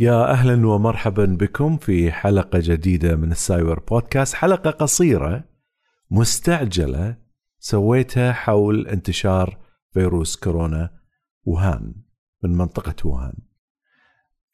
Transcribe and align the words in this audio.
يا 0.00 0.30
أهلا 0.30 0.66
ومرحبا 0.66 1.24
بكم 1.24 1.76
في 1.76 2.12
حلقة 2.12 2.58
جديدة 2.62 3.16
من 3.16 3.32
السايبر 3.32 3.80
بودكاست. 3.80 4.34
حلقة 4.34 4.70
قصيرة 4.70 5.44
مستعجلة 6.10 7.16
سويتها 7.58 8.32
حول 8.32 8.86
انتشار 8.86 9.58
فيروس 9.92 10.36
كورونا 10.36 10.90
ووهان 11.44 11.94
من 12.44 12.56
منطقة 12.56 12.94
ووهان 13.04 13.34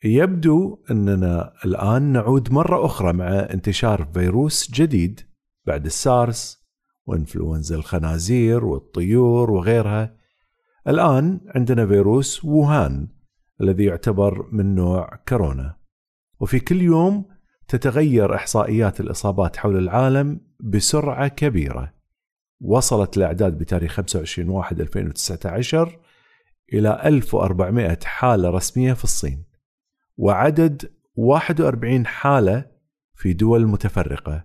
يبدو 0.05 0.79
أننا 0.91 1.53
الآن 1.65 2.03
نعود 2.03 2.53
مرة 2.53 2.87
أخرى 2.87 3.13
مع 3.13 3.29
انتشار 3.29 4.09
فيروس 4.15 4.71
جديد 4.71 5.21
بعد 5.67 5.85
السارس 5.85 6.67
وإنفلونزا 7.07 7.77
الخنازير 7.77 8.65
والطيور 8.65 9.51
وغيرها. 9.51 10.17
الآن 10.89 11.41
عندنا 11.55 11.87
فيروس 11.87 12.45
ووهان 12.45 13.16
الذي 13.61 13.85
يعتبر 13.85 14.49
من 14.53 14.75
نوع 14.75 15.21
كورونا. 15.29 15.77
وفي 16.41 16.61
كل 16.61 16.83
يوم 16.83 17.25
تتغير 17.69 18.35
إحصائيات 18.35 19.01
الإصابات 19.01 19.57
حول 19.57 19.77
العالم 19.77 20.41
بسرعة 20.61 21.29
كبيرة. 21.29 21.95
وصلت 22.61 23.17
الأعداد 23.17 23.59
بتاريخ 23.59 23.93
25 23.93 24.49
1 24.49 24.81
2019 24.81 26.01
إلى 26.73 27.03
1400 27.05 27.99
حالة 28.05 28.51
رسمية 28.51 28.93
في 28.93 29.05
الصين. 29.05 29.45
وعدد 30.17 30.91
41 31.17 32.07
حالة 32.07 32.71
في 33.15 33.33
دول 33.33 33.67
متفرقة. 33.67 34.45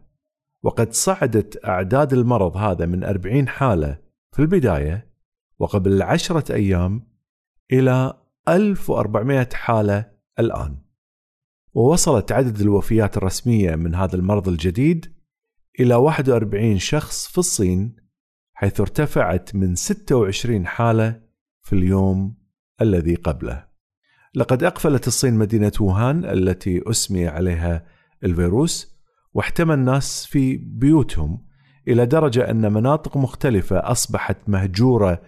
وقد 0.63 0.93
صعدت 0.93 1.65
أعداد 1.65 2.13
المرض 2.13 2.57
هذا 2.57 2.85
من 2.85 3.03
40 3.03 3.47
حالة 3.47 3.97
في 4.31 4.39
البداية 4.39 5.11
وقبل 5.59 6.01
عشرة 6.01 6.55
أيام 6.55 7.07
إلى 7.71 8.20
1400 8.51 9.49
حالة 9.53 10.11
الآن. 10.39 10.77
ووصلت 11.73 12.31
عدد 12.31 12.61
الوفيات 12.61 13.17
الرسمية 13.17 13.75
من 13.75 13.95
هذا 13.95 14.15
المرض 14.15 14.47
الجديد 14.47 15.13
إلى 15.79 15.95
41 15.95 16.77
شخص 16.79 17.27
في 17.27 17.37
الصين 17.37 17.95
حيث 18.53 18.81
ارتفعت 18.81 19.55
من 19.55 19.75
26 19.75 20.67
حالة 20.67 21.21
في 21.61 21.73
اليوم 21.73 22.37
الذي 22.81 23.15
قبله. 23.15 23.67
لقد 24.35 24.63
أقفلت 24.63 25.07
الصين 25.07 25.33
مدينة 25.33 25.71
ووهان 25.79 26.25
التي 26.25 26.81
أسمي 26.89 27.27
عليها 27.27 27.85
الفيروس 28.23 29.01
واحتمى 29.33 29.73
الناس 29.73 30.25
في 30.25 30.57
بيوتهم 30.57 31.45
إلى 31.87 32.05
درجة 32.05 32.49
أن 32.49 32.73
مناطق 32.73 33.17
مختلفة 33.17 33.77
أصبحت 33.77 34.37
مهجورة 34.47 35.21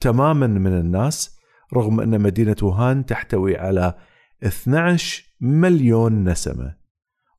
تماما 0.00 0.46
من 0.46 0.72
الناس 0.80 1.39
رغم 1.74 2.00
أن 2.00 2.20
مدينة 2.20 2.56
ووهان 2.62 3.06
تحتوي 3.06 3.56
على 3.56 3.94
12 4.42 5.24
مليون 5.40 6.24
نسمة. 6.28 6.76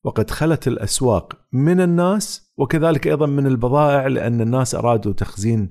وقد 0.04 0.30
خلت 0.30 0.68
الأسواق 0.68 1.40
من 1.52 1.82
الناس 1.82 2.54
وكذلك 2.58 3.08
أيضا 3.08 3.26
من 3.26 3.48
البضائع 3.48 4.08
لأن 4.08 4.42
الناس 4.42 4.76
أرادوا 4.76 5.14
تخزين 5.14 5.70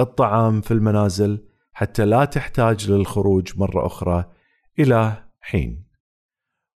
الطعام 0.00 0.60
في 0.60 0.70
المنازل 0.70 1.44
حتى 1.72 2.04
لا 2.04 2.24
تحتاج 2.24 2.90
للخروج 2.90 3.58
مرة 3.58 3.86
أخرى 3.86 4.24
إلى 4.78 5.24
حين. 5.40 5.86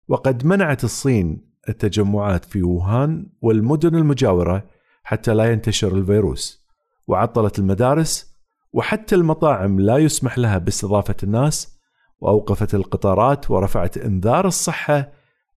وقد 0.08 0.46
منعت 0.46 0.84
الصين 0.84 1.48
التجمعات 1.68 2.44
في 2.44 2.62
ووهان 2.62 3.26
والمدن 3.40 3.94
المجاورة 3.94 4.66
حتى 5.04 5.34
لا 5.34 5.52
ينتشر 5.52 5.96
الفيروس 5.96 6.66
وعطلت 7.06 7.58
المدارس 7.58 8.27
وحتى 8.72 9.14
المطاعم 9.14 9.80
لا 9.80 9.96
يسمح 9.96 10.38
لها 10.38 10.58
باستضافة 10.58 11.16
الناس 11.22 11.78
وأوقفت 12.20 12.74
القطارات 12.74 13.50
ورفعت 13.50 13.98
إنذار 13.98 14.46
الصحة 14.46 15.12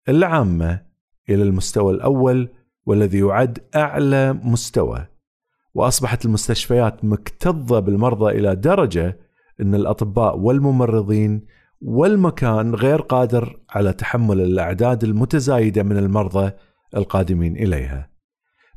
العامة 0.10 0.82
إلى 1.30 1.44
المستوى 1.44 1.94
الأول 1.94 2.50
والذي 2.86 3.20
يعد 3.20 3.60
أعلى 3.76 4.34
مستوى. 4.34 5.08
وأصبحت 5.74 6.26
المستشفيات 6.26 7.06
مكتظة 7.06 7.80
بالمرضى 7.80 8.40
إلى 8.40 8.56
درجة 8.56 9.20
أن 9.62 9.76
الأطباء 9.76 10.38
والممرضين 10.38 11.46
والمكان 11.82 12.76
غير 12.76 13.02
قادر 13.02 13.60
على 13.70 13.94
تحمل 13.94 14.42
الأعداد 14.42 15.04
المتزايدة 15.04 15.84
من 15.84 15.98
المرضى 15.98 16.52
القادمين 16.96 17.56
إليها. 17.56 18.12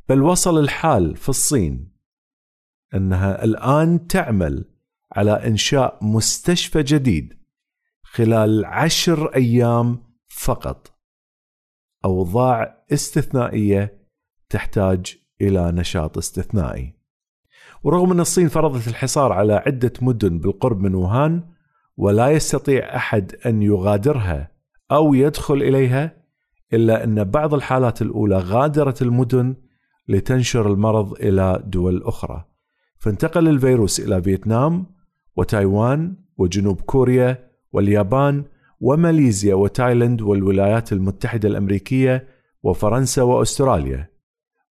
بل 0.09 0.21
وصل 0.21 0.59
الحال 0.59 1.15
في 1.15 1.29
الصين 1.29 1.94
أنها 2.93 3.43
الآن 3.43 4.07
تعمل 4.07 4.65
على 5.11 5.31
إنشاء 5.31 5.97
مستشفى 6.01 6.83
جديد 6.83 7.33
خلال 8.03 8.65
عشر 8.65 9.27
أيام 9.35 10.03
فقط. 10.27 10.99
أوضاع 12.05 12.85
استثنائية 12.93 14.07
تحتاج 14.49 15.17
إلى 15.41 15.71
نشاط 15.71 16.17
استثنائي. 16.17 16.93
ورغم 17.83 18.11
أن 18.11 18.19
الصين 18.19 18.47
فرضت 18.47 18.87
الحصار 18.87 19.31
على 19.31 19.53
عدة 19.53 19.93
مدن 20.01 20.39
بالقرب 20.39 20.81
من 20.81 20.95
ووهان 20.95 21.43
ولا 21.97 22.29
يستطيع 22.29 22.95
أحد 22.95 23.35
أن 23.45 23.61
يغادرها 23.61 24.51
أو 24.91 25.13
يدخل 25.13 25.53
إليها 25.53 26.17
إلا 26.73 27.03
أن 27.03 27.23
بعض 27.23 27.53
الحالات 27.53 28.01
الأولى 28.01 28.37
غادرت 28.37 29.01
المدن 29.01 29.55
لتنشر 30.07 30.71
المرض 30.73 31.13
إلى 31.13 31.63
دول 31.65 32.03
أخرى. 32.03 32.45
فانتقل 33.05 33.47
الفيروس 33.47 33.99
إلى 33.99 34.21
فيتنام 34.21 34.85
وتايوان 35.35 36.15
وجنوب 36.37 36.81
كوريا 36.81 37.49
واليابان 37.71 38.45
وماليزيا 38.79 39.55
وتايلاند 39.55 40.21
والولايات 40.21 40.93
المتحدة 40.93 41.49
الأمريكية 41.49 42.27
وفرنسا 42.63 43.21
وأستراليا. 43.21 44.09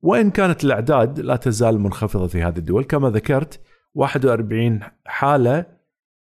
وإن 0.02 0.32
كانت 0.32 0.64
الأعداد 0.64 1.20
لا 1.20 1.36
تزال 1.36 1.80
منخفضة 1.80 2.28
في 2.28 2.44
هذه 2.44 2.58
الدول 2.58 2.84
كما 2.84 3.10
ذكرت 3.10 3.62
41 3.94 4.80
حالة 5.06 5.66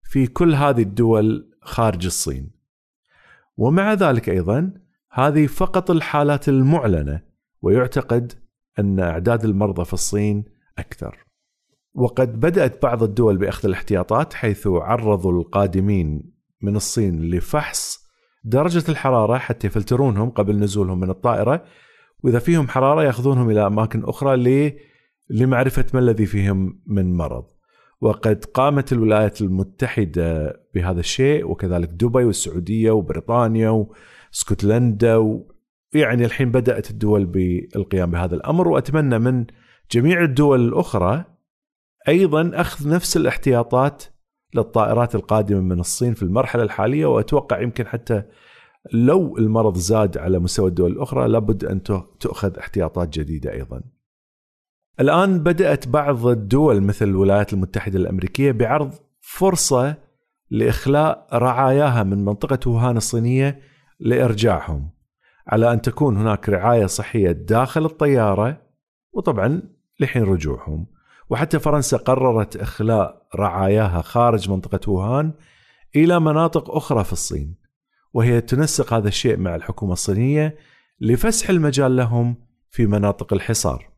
في 0.03 0.27
كل 0.27 0.55
هذه 0.55 0.83
الدول 0.83 1.51
خارج 1.63 2.07
الصين. 2.07 2.51
ومع 3.57 3.95
ذلك 3.95 4.29
أيضا 4.29 4.73
هذه 5.13 5.47
فقط 5.47 5.91
الحالات 5.91 6.49
المعلنة 6.49 7.23
ويعتقد 7.63 8.33
أن 8.79 9.01
أعداد 9.01 9.45
المرضى 9.45 9.85
في 9.85 9.93
الصين 9.93 10.45
أكثر. 10.79 11.32
وقد 11.95 12.41
بدأت 12.41 12.83
بعض 12.83 13.03
الدول 13.03 13.37
بأخذ 13.37 13.69
الاحتياطات 13.69 14.35
حيث 14.35 14.67
عرضوا 14.67 15.33
القادمين 15.33 16.33
من 16.63 16.77
الصين 16.77 17.31
لفحص 17.31 18.03
درجة 18.45 18.85
الحرارة 18.89 19.39
حتى 19.39 19.67
يفلترونهم 19.67 20.31
قبل 20.31 20.59
نزولهم 20.59 21.01
من 21.01 21.11
الطائرة. 21.11 21.65
وإذا 22.25 22.39
فيهم 22.39 22.69
حرارة 22.69 23.03
يأخذونهم 23.03 23.51
إلى 23.51 23.67
أماكن 23.67 24.05
أخرى 24.05 24.73
لمعرفة 25.31 25.85
ما 25.95 26.01
الذي 26.01 26.27
فيهم 26.27 26.81
من 26.87 27.17
مرض. 27.17 27.45
وقد 28.01 28.45
قامت 28.45 28.93
الولايات 28.93 29.41
المتحدة 29.41 30.61
بهذا 30.75 31.01
الشيء 31.01 31.51
وكذلك 31.51 31.89
دبي 31.89 32.25
والسعودية 32.25 32.91
وبريطانيا 32.91 33.87
واسكتلندا 34.31 35.17
و... 35.17 35.53
يعني 35.95 36.25
الحين 36.25 36.51
بدأت 36.51 36.91
الدول 36.91 37.27
بالقيام 37.27 38.11
بهذا 38.11 38.35
الأمر. 38.35 38.69
وأتمنى 38.69 39.19
من 39.19 39.47
جميع 39.91 40.23
الدول 40.23 40.69
الأخرى 40.69 41.25
أيضا 42.09 42.51
أخذ 42.55 42.89
نفس 42.89 43.17
الاحتياطات 43.17 44.05
للطائرات 44.55 45.15
القادمة 45.15 45.61
من 45.61 45.81
الصين 45.81 46.15
في 46.15 46.23
المرحلة 46.23 46.63
الحالية 46.63 47.07
وأتوقع 47.07 47.61
يمكن 47.61 47.87
حتى 47.87 48.23
لو 48.93 49.39
المرض 49.39 49.77
زاد 49.77 50.19
على 50.19 50.39
مستوى 50.39 50.69
الدول 50.69 50.93
الأخرى 50.93 51.29
لابد 51.29 51.65
أن 51.65 51.83
تؤخذ 52.21 52.59
احتياطات 52.59 53.09
جديدة 53.09 53.53
أيضا. 53.53 53.83
الآن 55.01 55.43
بدأت 55.43 55.89
بعض 55.89 56.27
الدول 56.27 56.81
مثل 56.81 57.09
الولايات 57.09 57.53
المتحدة 57.53 57.99
الأمريكية 57.99 58.53
بعرض 58.53 58.95
فرصة 59.21 59.97
لإخلاء 60.51 61.29
رعاياها 61.33 62.03
من 62.03 62.25
منطقة 62.25 62.71
ووهان 62.71 62.97
الصينية 62.97 63.61
لإرجاعهم 64.01 64.91
على 65.49 65.73
أن 65.73 65.83
تكون 65.83 66.17
هناك 66.17 66.49
رعاية 66.49 66.87
صحية 66.87 67.33
داخل 67.33 67.85
الطيارة 67.85 68.63
وطبعا 69.13 69.63
لحين 70.01 70.23
رجوعهم 70.23 70.87
وحتى 71.31 71.59
فرنسا 71.59 71.97
قررت 71.97 72.57
إخلاء 72.57 73.27
رعاياها 73.37 74.03
خارج 74.03 74.51
منطقة 74.51 74.91
ووهان 74.91 75.33
إلى 75.97 76.21
مناطق 76.21 76.71
أخرى 76.71 77.05
في 77.05 77.13
الصين 77.13 77.57
وهي 78.13 78.41
تنسق 78.41 78.93
هذا 78.93 79.09
الشيء 79.09 79.37
مع 79.37 79.55
الحكومة 79.55 79.93
الصينية 79.93 80.57
لفسح 81.01 81.51
المجال 81.51 81.97
لهم 81.97 82.37
في 82.71 82.87
مناطق 82.87 83.33
الحصار. 83.33 83.93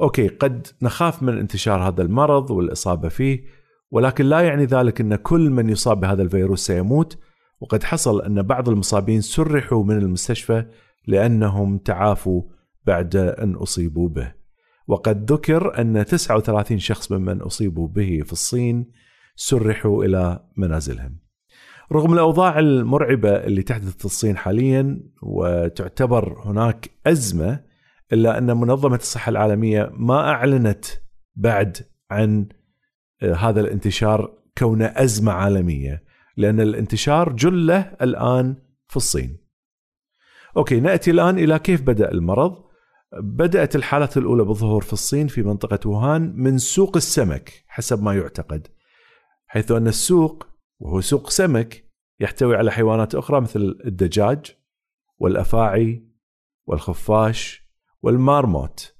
أوكي 0.00 0.28
قد 0.28 0.66
نخاف 0.82 1.22
من 1.22 1.38
انتشار 1.38 1.88
هذا 1.88 2.02
المرض 2.02 2.50
والإصابة 2.50 3.08
فيه 3.08 3.44
ولكن 3.90 4.24
لا 4.24 4.40
يعني 4.40 4.64
ذلك 4.64 5.00
أن 5.00 5.16
كل 5.16 5.50
من 5.50 5.68
يصاب 5.68 6.00
بهذا 6.00 6.22
الفيروس 6.22 6.66
سيموت 6.66 7.18
وقد 7.60 7.82
حصل 7.82 8.22
أن 8.22 8.42
بعض 8.42 8.68
المصابين 8.68 9.20
سرحوا 9.20 9.84
من 9.84 9.96
المستشفى 9.96 10.66
لأنهم 11.06 11.78
تعافوا 11.78 12.42
بعد 12.86 13.16
أن 13.16 13.54
أصيبوا 13.54 14.08
به. 14.08 14.39
وقد 14.90 15.32
ذكر 15.32 15.80
أن 15.80 16.04
39 16.04 16.78
شخص 16.78 17.12
ممن 17.12 17.40
أصيبوا 17.40 17.88
به 17.88 18.22
في 18.24 18.32
الصين 18.32 18.92
سرحوا 19.36 20.04
إلى 20.04 20.44
منازلهم. 20.56 21.18
رغم 21.92 22.12
الأوضاع 22.12 22.58
المرعبة 22.58 23.30
اللي 23.30 23.62
تحدث 23.62 23.96
في 23.96 24.04
الصين 24.04 24.36
حاليا 24.36 25.00
وتعتبر 25.22 26.42
هناك 26.44 26.90
أزمة 27.06 27.60
إلا 28.12 28.38
أن 28.38 28.56
منظمة 28.56 28.96
الصحة 28.96 29.30
العالمية 29.30 29.90
ما 29.92 30.28
أعلنت 30.28 30.84
بعد 31.36 31.76
عن 32.10 32.48
هذا 33.22 33.60
الانتشار 33.60 34.38
كونه 34.58 34.86
أزمة 34.86 35.32
عالمية 35.32 36.04
لأن 36.36 36.60
الانتشار 36.60 37.32
جلة 37.32 37.80
الآن 38.02 38.56
في 38.88 38.96
الصين. 38.96 39.38
أوكي 40.56 40.80
نأتي 40.80 41.10
الآن 41.10 41.38
إلى 41.38 41.58
كيف 41.58 41.82
بدأ 41.82 42.10
المرض. 42.10 42.69
بدأت 43.12 43.76
الحالة 43.76 44.08
الأولى 44.16 44.44
بالظهور 44.44 44.82
في 44.82 44.92
الصين 44.92 45.26
في 45.26 45.42
منطقة 45.42 45.88
ووهان 45.88 46.32
من 46.36 46.58
سوق 46.58 46.96
السمك 46.96 47.64
حسب 47.66 48.02
ما 48.02 48.14
يعتقد 48.14 48.68
حيث 49.46 49.72
أن 49.72 49.88
السوق 49.88 50.46
وهو 50.80 51.00
سوق 51.00 51.30
سمك 51.30 51.84
يحتوي 52.20 52.56
على 52.56 52.70
حيوانات 52.72 53.14
أخرى 53.14 53.40
مثل 53.40 53.78
الدجاج 53.84 54.56
والأفاعي 55.18 56.04
والخفاش 56.66 57.70
والمارموت 58.02 58.94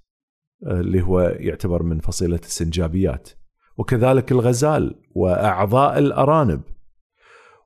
اللي 0.66 1.02
هو 1.02 1.20
يعتبر 1.20 1.82
من 1.82 2.00
فصيلة 2.00 2.40
السنجابيات. 2.44 3.28
وكذلك 3.76 4.32
الغزال 4.32 5.02
وأعضاء 5.14 5.98
الأرانب. 5.98 6.62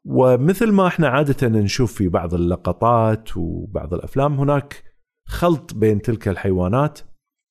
ومثل 0.05 0.73
ما 0.73 0.87
إحنا 0.87 1.09
عادة 1.09 1.49
نشوف 1.49 1.93
في 1.95 2.09
بعض 2.09 2.35
اللقطات 2.35 3.37
وبعض 3.37 3.95
الأفلام 3.95 4.41
هناك 4.41 4.94
خلط 5.27 5.75
بين 5.75 6.03
تلك 6.03 6.29
الحيوانات 6.29 7.01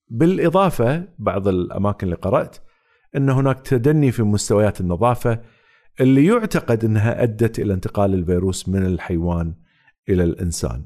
بالإضافة 0.08 1.08
بعض 1.20 1.48
الأماكن 1.48 2.08
اللي 2.08 2.16
قرأت 2.16 2.58
أن 3.16 3.30
هناك 3.30 3.60
تدني 3.60 4.12
في 4.12 4.24
مستويات 4.24 4.82
النظافة 4.82 5.42
اللي 6.02 6.26
يعتقد 6.26 6.86
أنها 6.86 7.24
أدت 7.24 7.60
إلى 7.60 7.74
انتقال 7.74 8.14
الفيروس 8.14 8.70
من 8.70 8.86
الحيوان 8.86 9.56
إلى 10.10 10.24
الإنسان. 10.24 10.86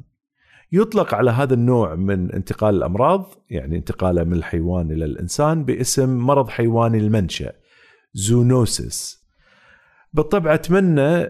يطلق 0.71 1.13
على 1.13 1.31
هذا 1.31 1.53
النوع 1.53 1.95
من 1.95 2.31
انتقال 2.31 2.75
الأمراض 2.75 3.45
يعني 3.49 3.77
انتقاله 3.77 4.23
من 4.23 4.33
الحيوان 4.33 4.91
إلى 4.91 5.05
الإنسان 5.05 5.65
باسم 5.65 6.17
مرض 6.17 6.49
حيواني 6.49 6.97
المنشأ 6.97 7.53
زونوسيس. 8.13 9.27
بالطبع 10.13 10.53
أتمنى 10.53 11.29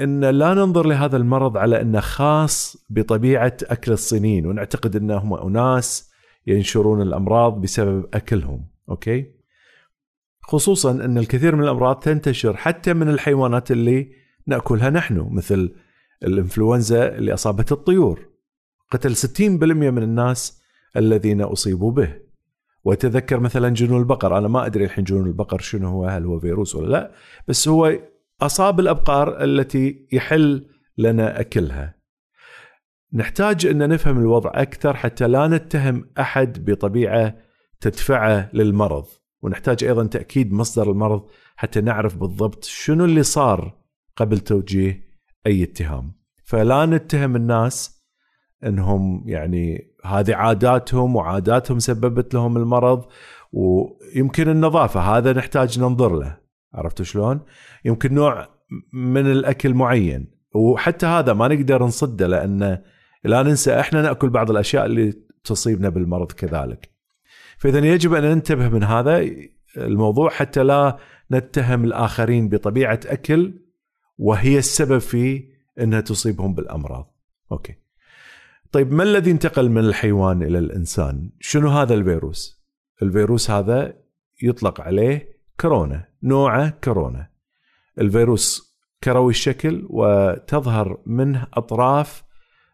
إن 0.00 0.24
لا 0.24 0.54
ننظر 0.54 0.86
لهذا 0.86 1.16
المرض 1.16 1.56
على 1.56 1.80
إنه 1.80 2.00
خاص 2.00 2.86
بطبيعة 2.90 3.56
أكل 3.62 3.92
الصينيين 3.92 4.46
ونعتقد 4.46 4.96
انهم 4.96 5.34
أناس 5.34 6.10
ينشرون 6.46 7.02
الأمراض 7.02 7.60
بسبب 7.60 8.06
أكلهم، 8.14 8.66
أوكي؟ 8.88 9.26
خصوصا 10.42 10.90
إن 10.90 11.18
الكثير 11.18 11.56
من 11.56 11.64
الأمراض 11.64 11.96
تنتشر 11.96 12.56
حتى 12.56 12.94
من 12.94 13.08
الحيوانات 13.08 13.70
اللي 13.70 14.12
نأكلها 14.46 14.90
نحن 14.90 15.28
مثل 15.30 15.74
الإنفلونزا 16.22 17.16
اللي 17.16 17.34
أصابت 17.34 17.72
الطيور. 17.72 18.28
قتل 18.90 19.16
60% 19.16 19.90
من 19.90 20.02
الناس 20.02 20.62
الذين 20.96 21.42
أصيبوا 21.42 21.92
به. 21.92 22.16
وتذكر 22.84 23.40
مثلا 23.40 23.68
جنون 23.68 24.00
البقر، 24.00 24.38
أنا 24.38 24.48
ما 24.48 24.66
أدري 24.66 24.84
الحين 24.84 25.04
جنون 25.04 25.26
البقر 25.26 25.58
شنو 25.58 25.88
هو 25.88 26.04
هل 26.06 26.24
هو 26.24 26.38
فيروس 26.38 26.74
ولا 26.74 26.88
لا، 26.88 27.12
بس 27.48 27.68
هو 27.68 27.98
أصاب 28.42 28.80
الأبقار 28.80 29.44
التي 29.44 30.08
يحل 30.12 30.66
لنا 30.98 31.40
أكلها. 31.40 31.94
نحتاج 33.12 33.66
أن 33.66 33.88
نفهم 33.88 34.18
الوضع 34.18 34.50
أكثر 34.54 34.96
حتى 34.96 35.28
لا 35.28 35.48
نتهم 35.48 36.10
أحد 36.18 36.70
بطبيعة 36.70 37.36
تدفعه 37.80 38.50
للمرض، 38.52 39.06
ونحتاج 39.42 39.84
أيضا 39.84 40.06
تأكيد 40.06 40.52
مصدر 40.52 40.90
المرض 40.90 41.26
حتى 41.56 41.80
نعرف 41.80 42.16
بالضبط 42.16 42.64
شنو 42.64 43.04
اللي 43.04 43.22
صار 43.22 43.74
قبل 44.16 44.38
توجيه 44.38 45.02
أي 45.46 45.62
اتهام. 45.62 46.12
فلا 46.44 46.86
نتهم 46.86 47.36
الناس 47.36 48.00
إنهم 48.64 49.24
يعني 49.26 49.94
هذه 50.04 50.34
عاداتهم 50.34 51.16
وعاداتهم 51.16 51.78
سببت 51.78 52.34
لهم 52.34 52.56
المرض 52.56 53.04
ويمكن 53.52 54.48
النظافة 54.48 55.00
هذا 55.00 55.32
نحتاج 55.32 55.78
ننظر 55.78 56.16
له 56.16 56.39
عرفت 56.74 57.02
شلون؟ 57.02 57.40
يمكن 57.84 58.14
نوع 58.14 58.48
من 58.92 59.30
الأكل 59.30 59.74
معين 59.74 60.30
وحتى 60.54 61.06
هذا 61.06 61.32
ما 61.32 61.48
نقدر 61.48 61.82
نصده 61.82 62.26
لأن 62.26 62.82
لا 63.24 63.42
ننسى 63.42 63.80
إحنا 63.80 64.02
نأكل 64.02 64.30
بعض 64.30 64.50
الأشياء 64.50 64.86
اللي 64.86 65.14
تصيبنا 65.44 65.88
بالمرض 65.88 66.32
كذلك. 66.32 66.90
فإذا 67.58 67.78
يجب 67.78 68.14
أن 68.14 68.24
ننتبه 68.24 68.68
من 68.68 68.84
هذا 68.84 69.26
الموضوع 69.76 70.30
حتى 70.30 70.62
لا 70.62 70.98
نتهم 71.32 71.84
الآخرين 71.84 72.48
بطبيعة 72.48 73.00
أكل 73.06 73.54
وهي 74.18 74.58
السبب 74.58 74.98
في 74.98 75.44
إنها 75.80 76.00
تصيبهم 76.00 76.54
بالأمراض. 76.54 77.14
أوكي. 77.52 77.74
طيب 78.72 78.92
ما 78.92 79.02
الذي 79.02 79.30
انتقل 79.30 79.68
من 79.68 79.84
الحيوان 79.84 80.42
إلى 80.42 80.58
الإنسان؟ 80.58 81.30
شنو 81.40 81.68
هذا 81.68 81.94
الفيروس؟ 81.94 82.64
الفيروس 83.02 83.50
هذا 83.50 83.94
يطلق 84.42 84.80
عليه 84.80 85.39
كورونا 85.60 86.08
نوعه 86.22 86.68
كورونا. 86.84 87.30
الفيروس 87.98 88.76
كروي 89.04 89.30
الشكل 89.30 89.86
وتظهر 89.90 91.02
منه 91.06 91.46
أطراف 91.54 92.24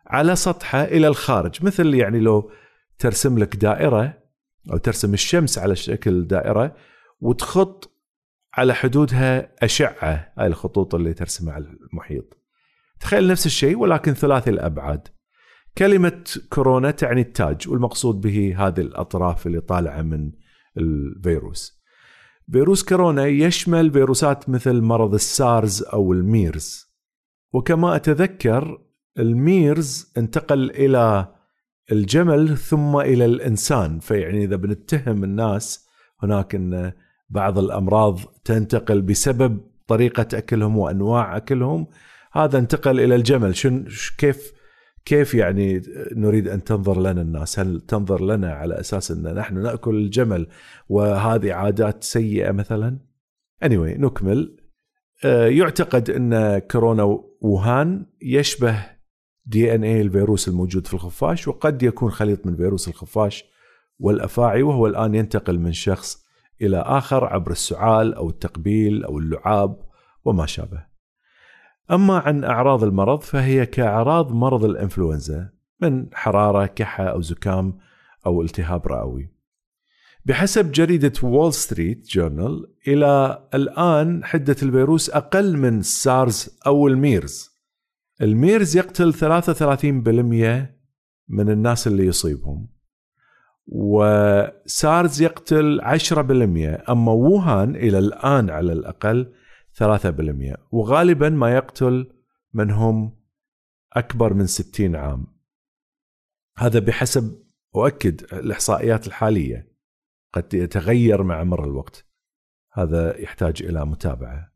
على 0.06 0.36
سطحه 0.36 0.84
إلى 0.84 1.08
الخارج 1.08 1.64
مثل 1.64 1.94
يعني 1.94 2.20
لو 2.20 2.50
ترسم 2.98 3.38
لك 3.38 3.56
دائرة 3.56 4.18
أو 4.72 4.76
ترسم 4.76 5.14
الشمس 5.14 5.58
على 5.58 5.76
شكل 5.76 6.26
دائرة 6.26 6.76
وتخط 7.20 7.92
على 8.54 8.74
حدودها 8.74 9.64
أشعة 9.64 10.32
هاي 10.38 10.46
الخطوط 10.46 10.94
اللي 10.94 11.14
ترسمها 11.14 11.54
على 11.54 11.66
المحيط. 11.92 12.38
تخيل 13.00 13.28
نفس 13.28 13.46
الشيء 13.46 13.78
ولكن 13.78 14.14
ثلاثي 14.14 14.50
الأبعاد. 14.50 15.08
كلمة 15.78 16.24
كورونا 16.50 16.90
تعني 16.90 17.20
التاج 17.20 17.68
والمقصود 17.68 18.20
به 18.20 18.66
هذه 18.66 18.80
الأطراف 18.80 19.46
اللي 19.46 19.60
طالعة 19.60 20.02
من 20.02 20.32
الفيروس. 20.78 21.75
فيروس 22.52 22.84
كورونا 22.84 23.26
يشمل 23.26 23.92
فيروسات 23.92 24.48
مثل 24.48 24.80
مرض 24.80 25.14
السارز 25.14 25.82
أو 25.82 26.12
الميرز. 26.12 26.86
وكما 27.52 27.96
أتذكر 27.96 28.80
الميرز 29.18 30.12
انتقل 30.16 30.70
إلى 30.70 31.28
الجمل 31.92 32.56
ثم 32.56 32.96
إلى 32.96 33.24
الإنسان. 33.24 33.98
فيعني 33.98 34.44
إذا 34.44 34.56
بنتهم 34.56 35.24
الناس 35.24 35.86
هناك 36.22 36.54
إن 36.54 36.92
بعض 37.30 37.58
الأمراض 37.58 38.18
تنتقل 38.44 39.02
بسبب 39.02 39.60
طريقة 39.88 40.38
أكلهم 40.38 40.76
وأنواع 40.76 41.36
أكلهم. 41.36 41.86
هذا 42.32 42.58
انتقل 42.58 43.00
إلى 43.00 43.14
الجمل. 43.14 43.56
شن 43.56 43.84
كيف 44.18 44.55
كيف 45.06 45.34
يعني 45.34 45.82
نريد 46.12 46.48
أن 46.48 46.64
تنظر 46.64 47.00
لنا 47.00 47.22
الناس؟ 47.22 47.58
هل 47.58 47.80
تنظر 47.80 48.24
لنا 48.24 48.52
على 48.52 48.80
أساس 48.80 49.10
أن 49.10 49.34
نحن 49.34 49.62
نأكل 49.62 49.94
الجمل 49.94 50.46
وهذه 50.88 51.52
عادات 51.52 52.04
سيئة 52.04 52.50
مثلا؟ 52.50 52.98
anyway 53.64 54.00
نكمل 54.00 54.56
آه، 55.24 55.46
يعتقد 55.46 56.10
أن 56.10 56.58
كورونا 56.58 57.02
ووهان 57.40 58.06
يشبه 58.22 58.86
دي 59.46 59.74
إن 59.74 59.84
اي 59.84 60.00
الفيروس 60.00 60.48
الموجود 60.48 60.86
في 60.86 60.94
الخفاش 60.94 61.48
وقد 61.48 61.82
يكون 61.82 62.10
خليط 62.10 62.46
من 62.46 62.56
فيروس 62.56 62.88
الخفاش 62.88 63.44
والأفاعي 63.98 64.62
وهو 64.62 64.86
الآن 64.86 65.14
ينتقل 65.14 65.58
من 65.58 65.72
شخص 65.72 66.26
إلى 66.62 66.76
آخر 66.76 67.24
عبر 67.24 67.50
السعال 67.50 68.14
أو 68.14 68.30
التقبيل 68.30 69.04
أو 69.04 69.18
اللعاب 69.18 69.80
وما 70.24 70.46
شابه. 70.46 70.95
أما 71.90 72.18
عن 72.18 72.44
أعراض 72.44 72.84
المرض 72.84 73.20
فهي 73.20 73.66
كأعراض 73.66 74.32
مرض 74.32 74.64
الإنفلونزا 74.64 75.50
من 75.80 76.06
حرارة 76.12 76.66
كحة 76.66 77.04
أو 77.04 77.20
زكام 77.20 77.78
أو 78.26 78.42
التهاب 78.42 78.86
رئوي. 78.86 79.36
بحسب 80.24 80.72
جريدة 80.72 81.12
وول 81.22 81.52
ستريت 81.52 82.08
جورنال 82.08 82.66
إلى 82.88 83.42
الآن 83.54 84.24
حدة 84.24 84.56
الفيروس 84.62 85.10
أقل 85.10 85.56
من 85.56 85.82
سارز 85.82 86.58
أو 86.66 86.88
الميرز. 86.88 87.50
الميرز 88.22 88.76
يقتل 88.76 89.12
33% 89.14 90.76
من 91.28 91.50
الناس 91.50 91.86
اللي 91.86 92.06
يصيبهم. 92.06 92.68
وسارز 93.66 95.22
يقتل 95.22 95.80
10% 95.80 96.90
أما 96.90 97.12
ووهان 97.12 97.76
إلى 97.76 97.98
الآن 97.98 98.50
على 98.50 98.72
الأقل 98.72 99.32
3% 99.78 100.56
وغالبا 100.70 101.28
ما 101.28 101.54
يقتل 101.54 102.12
من 102.52 102.70
هم 102.70 103.16
أكبر 103.92 104.34
من 104.34 104.46
60 104.46 104.96
عام. 104.96 105.26
هذا 106.58 106.78
بحسب 106.78 107.42
أؤكد 107.76 108.22
الإحصائيات 108.32 109.06
الحالية 109.06 109.76
قد 110.32 110.54
يتغير 110.54 111.22
مع 111.22 111.44
مر 111.44 111.64
الوقت. 111.64 112.06
هذا 112.72 113.20
يحتاج 113.20 113.62
إلى 113.62 113.86
متابعة. 113.86 114.52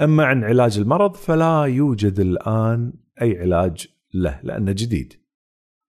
أما 0.00 0.24
عن 0.24 0.44
علاج 0.44 0.78
المرض 0.78 1.14
فلا 1.14 1.62
يوجد 1.62 2.20
الآن 2.20 2.92
أي 3.22 3.40
علاج 3.40 3.86
له 4.14 4.40
لأنه 4.42 4.72
جديد. 4.72 5.22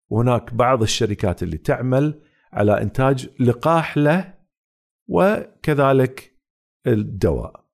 وهناك 0.10 0.54
بعض 0.54 0.82
الشركات 0.82 1.44
اللي 1.44 1.58
تعمل 1.58 2.22
على 2.54 2.82
إنتاج 2.82 3.30
لقاح 3.40 3.98
له 3.98 4.34
وكذلك 5.08 6.40
الدواء. 6.88 7.69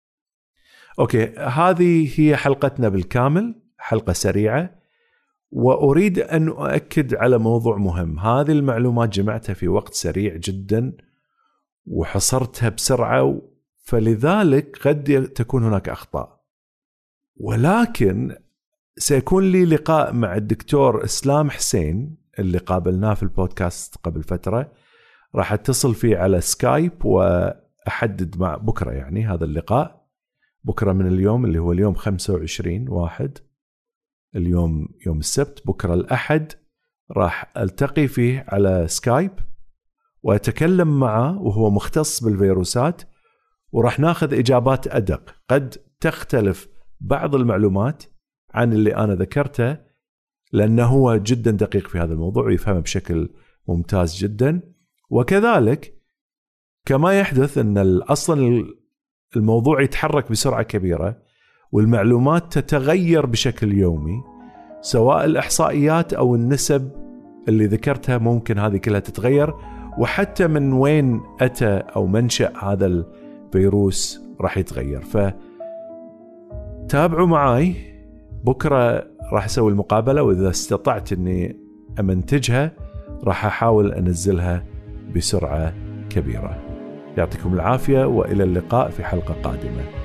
أوكي 1.00 1.25
هذه 1.38 2.12
هي 2.20 2.36
حلقتنا 2.36 2.90
بالكامل 2.90 3.56
حلقة 3.78 4.14
سريعة 4.14 4.75
وأريد 5.52 6.20
أن 6.20 6.48
أؤكد 6.48 7.16
على 7.16 7.38
موضوع 7.38 7.78
مهم. 7.78 8.20
هذه 8.20 8.52
المعلومات 8.52 9.10
جمعتها 9.10 9.54
في 9.54 9.68
وقت 9.68 9.94
سريع 9.94 10.36
جدا 10.36 10.98
وحصرتها 11.86 12.70
بسرعة 12.70 13.42
فلذلك 13.84 14.78
قد 14.88 15.32
تكون 15.36 15.64
هناك 15.64 15.90
أخطاء. 15.90 16.42
ولكن 17.36 18.36
سيكون 18.98 19.52
لي 19.52 19.66
لقاء 19.66 20.14
مع 20.14 20.36
الدكتور 20.36 21.04
إسلام 21.04 21.50
حسين 21.50 22.18
اللي 22.40 22.58
قابلناه 22.58 23.14
في 23.14 23.24
البودكاست 23.24 23.96
قبل 24.04 24.24
فترة. 24.24 24.72
راح 25.36 25.54
أتصل 25.54 25.96
فيه 25.96 26.18
على 26.18 26.42
سكايب 26.42 27.06
وأحدد 27.06 28.40
مع 28.40 28.58
بكرة 28.58 28.92
يعني 28.92 29.25
هذا 29.28 29.46
اللقاء. 29.46 30.04
بكرة 30.65 30.93
من 30.93 31.07
اليوم 31.07 31.45
اللي 31.45 31.60
هو 31.60 31.72
اليوم 31.72 31.93
25 31.93 32.89
واحد 32.89 33.38
اليوم 34.36 34.88
يوم 35.05 35.19
السبت 35.19 35.67
بكرة 35.67 35.93
الأحد 35.93 36.51
راح 37.12 37.57
ألتقي 37.57 38.07
فيه 38.07 38.45
على 38.48 38.88
سكايب 38.88 39.31
وأتكلم 40.24 41.00
معه 41.00 41.41
وهو 41.41 41.69
مختص 41.69 42.24
بالفيروسات 42.24 43.01
وراح 43.72 44.00
ناخذ 44.00 44.34
إجابات 44.34 44.88
أدق. 44.88 45.36
قد 45.50 45.77
تختلف 46.00 46.67
بعض 47.00 47.36
المعلومات 47.36 48.03
عن 48.53 48.74
اللي 48.74 48.95
أنا 48.95 49.15
ذكرته 49.15 49.77
لأنه 50.51 50.86
هو 50.86 51.17
جدا 51.17 51.51
دقيق 51.51 51.88
في 51.88 51.98
هذا 51.98 52.13
الموضوع 52.13 52.45
ويفهمه 52.45 52.79
بشكل 52.79 53.29
ممتاز 53.67 54.15
جدا. 54.15 54.62
وكذلك 55.10 56.01
كما 56.86 57.19
يحدث 57.19 57.57
أن 57.57 58.01
أصلا 58.01 58.65
الموضوع 59.36 59.82
يتحرك 59.82 60.32
بسرعة 60.32 60.63
كبيرة 60.63 61.15
والمعلومات 61.72 62.58
تتغير 62.58 63.25
بشكل 63.25 63.74
يومي 63.74 64.24
سواء 64.82 65.25
الإحصائيات 65.25 66.13
أو 66.13 66.36
النسب 66.36 66.92
اللي 67.48 67.65
ذكرتها 67.65 68.18
ممكن 68.18 68.60
هذه 68.60 68.77
كلها 68.77 69.00
تتغير 69.00 69.54
وحتى 69.98 70.48
من 70.48 70.74
وين 70.74 71.22
أتى 71.39 71.84
أو 71.96 72.08
منشا 72.08 72.54
هذا 72.63 72.86
الفيروس 72.86 74.22
راح 74.42 74.58
يتغير 74.58 75.01
ف 75.01 75.18
تابعوا 76.89 77.27
معاي 77.27 77.75
بكرة 78.44 79.08
راح 79.32 79.46
أسوي 79.46 79.72
المقابلة 79.72 80.24
وإذا 80.24 80.50
استطعت 80.50 81.13
إني 81.13 81.60
أمنتجها 82.00 82.72
راح 83.24 83.46
أحاول 83.46 83.94
أنزلها 83.94 84.63
بسرعة 85.15 85.74
كبيرة. 86.10 86.64
يعطيكم 87.17 87.53
العافية 87.53 88.05
وإلى 88.05 88.43
اللقاء 88.43 88.89
في 88.89 89.03
حلقة 89.03 89.36
قادمة. 89.43 90.04